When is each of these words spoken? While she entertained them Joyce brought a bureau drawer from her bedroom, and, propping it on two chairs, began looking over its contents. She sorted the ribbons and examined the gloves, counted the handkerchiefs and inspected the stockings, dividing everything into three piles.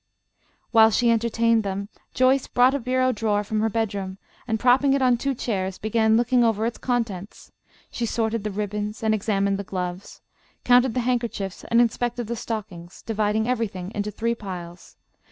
While 0.71 0.89
she 0.89 1.11
entertained 1.11 1.61
them 1.61 1.87
Joyce 2.15 2.47
brought 2.47 2.73
a 2.73 2.79
bureau 2.79 3.11
drawer 3.11 3.43
from 3.43 3.59
her 3.59 3.69
bedroom, 3.69 4.17
and, 4.47 4.59
propping 4.59 4.93
it 4.93 5.01
on 5.03 5.15
two 5.15 5.35
chairs, 5.35 5.77
began 5.77 6.17
looking 6.17 6.43
over 6.43 6.65
its 6.65 6.79
contents. 6.79 7.51
She 7.91 8.07
sorted 8.07 8.43
the 8.43 8.49
ribbons 8.49 9.03
and 9.03 9.13
examined 9.13 9.59
the 9.59 9.63
gloves, 9.63 10.21
counted 10.63 10.95
the 10.95 11.01
handkerchiefs 11.01 11.65
and 11.65 11.79
inspected 11.79 12.25
the 12.25 12.35
stockings, 12.35 13.03
dividing 13.05 13.47
everything 13.47 13.91
into 13.93 14.09
three 14.09 14.33
piles. 14.33 14.95